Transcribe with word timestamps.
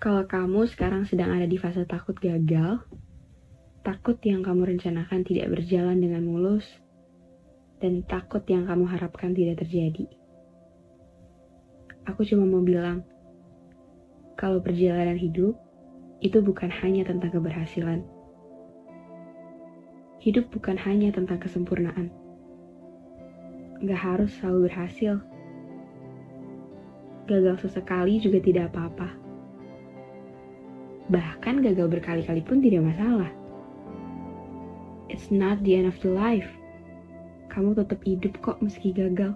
Kalau 0.00 0.24
kamu 0.24 0.64
sekarang 0.64 1.04
sedang 1.04 1.28
ada 1.28 1.44
di 1.44 1.60
fase 1.60 1.84
takut 1.84 2.16
gagal, 2.16 2.80
takut 3.84 4.16
yang 4.24 4.40
kamu 4.40 4.72
rencanakan 4.72 5.28
tidak 5.28 5.52
berjalan 5.52 6.00
dengan 6.00 6.24
mulus, 6.24 6.64
dan 7.84 8.00
takut 8.08 8.40
yang 8.48 8.64
kamu 8.64 8.88
harapkan 8.88 9.36
tidak 9.36 9.60
terjadi. 9.60 10.08
Aku 12.08 12.24
cuma 12.24 12.48
mau 12.48 12.64
bilang, 12.64 13.04
kalau 14.40 14.64
perjalanan 14.64 15.20
hidup 15.20 15.52
itu 16.24 16.40
bukan 16.40 16.72
hanya 16.80 17.04
tentang 17.04 17.36
keberhasilan. 17.36 18.00
Hidup 20.24 20.48
bukan 20.48 20.80
hanya 20.80 21.12
tentang 21.12 21.36
kesempurnaan. 21.44 22.08
Gak 23.84 24.00
harus 24.00 24.32
selalu 24.40 24.72
berhasil. 24.72 25.20
Gagal 27.28 27.68
sesekali 27.68 28.16
juga 28.16 28.40
tidak 28.40 28.72
apa-apa. 28.72 29.29
Bahkan 31.10 31.66
gagal 31.66 31.86
berkali-kali 31.90 32.40
pun 32.46 32.62
tidak 32.62 32.94
masalah. 32.94 33.30
It's 35.10 35.34
not 35.34 35.60
the 35.66 35.74
end 35.74 35.90
of 35.90 35.98
the 36.00 36.14
life. 36.14 36.46
Kamu 37.50 37.74
tetap 37.74 37.98
hidup 38.06 38.38
kok 38.38 38.62
meski 38.62 38.94
gagal 38.94 39.34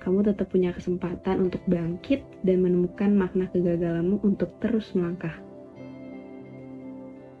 kamu 0.00 0.24
tetap 0.24 0.48
punya 0.48 0.72
kesempatan 0.72 1.44
untuk 1.44 1.60
bangkit 1.68 2.24
dan 2.40 2.64
menemukan 2.64 3.12
makna 3.12 3.52
kegagalanmu 3.52 4.24
untuk 4.24 4.48
terus 4.56 4.96
melangkah. 4.96 5.36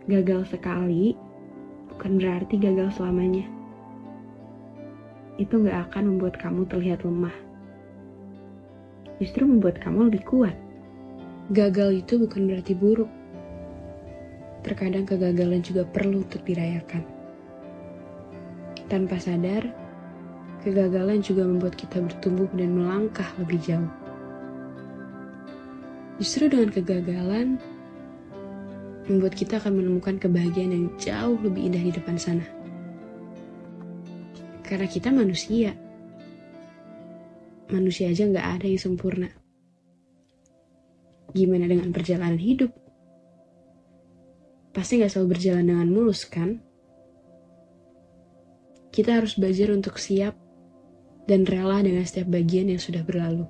Gagal 0.04 0.52
sekali 0.52 1.16
bukan 1.88 2.20
berarti 2.20 2.60
gagal 2.60 3.00
selamanya. 3.00 3.48
Itu 5.40 5.64
gak 5.64 5.88
akan 5.88 6.14
membuat 6.14 6.36
kamu 6.36 6.68
terlihat 6.68 7.00
lemah. 7.00 7.32
Justru 9.24 9.48
membuat 9.48 9.80
kamu 9.80 10.12
lebih 10.12 10.22
kuat. 10.28 10.56
Gagal 11.50 12.06
itu 12.06 12.14
bukan 12.14 12.46
berarti 12.46 12.78
buruk. 12.78 13.10
Terkadang 14.62 15.02
kegagalan 15.02 15.58
juga 15.58 15.82
perlu 15.82 16.22
untuk 16.22 16.46
dirayakan. 16.46 17.02
Tanpa 18.86 19.18
sadar, 19.18 19.66
kegagalan 20.62 21.18
juga 21.18 21.42
membuat 21.42 21.74
kita 21.74 21.98
bertumbuh 21.98 22.46
dan 22.54 22.78
melangkah 22.78 23.26
lebih 23.42 23.58
jauh. 23.66 23.90
Justru 26.22 26.46
dengan 26.46 26.70
kegagalan, 26.70 27.58
membuat 29.10 29.34
kita 29.34 29.58
akan 29.58 29.74
menemukan 29.74 30.22
kebahagiaan 30.22 30.70
yang 30.70 30.86
jauh 31.02 31.34
lebih 31.42 31.66
indah 31.66 31.82
di 31.82 31.90
depan 31.90 32.14
sana. 32.14 32.46
Karena 34.62 34.86
kita 34.86 35.10
manusia. 35.10 35.74
Manusia 37.74 38.06
aja 38.06 38.22
nggak 38.22 38.46
ada 38.54 38.66
yang 38.70 38.78
sempurna. 38.78 39.49
Gimana 41.30 41.70
dengan 41.70 41.94
perjalanan 41.94 42.38
hidup? 42.38 42.74
Pasti 44.74 44.98
nggak 44.98 45.10
selalu 45.10 45.28
berjalan 45.34 45.66
dengan 45.66 45.88
mulus, 45.90 46.26
kan? 46.26 46.58
Kita 48.90 49.22
harus 49.22 49.38
belajar 49.38 49.70
untuk 49.70 49.98
siap 50.02 50.34
dan 51.30 51.46
rela 51.46 51.78
dengan 51.82 52.02
setiap 52.02 52.34
bagian 52.34 52.74
yang 52.74 52.82
sudah 52.82 53.06
berlalu, 53.06 53.46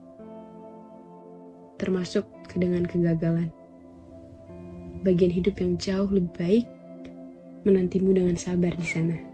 termasuk 1.81 2.28
dengan 2.53 2.84
kegagalan. 2.84 3.48
Bagian 5.00 5.33
hidup 5.33 5.56
yang 5.65 5.81
jauh 5.81 6.09
lebih 6.12 6.33
baik 6.37 6.67
menantimu 7.65 8.12
dengan 8.12 8.37
sabar 8.37 8.77
di 8.77 8.84
sana. 8.84 9.30